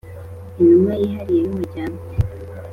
intumwa 0.61 0.93
yihariye 1.01 1.41
y'umuryango 1.43 2.01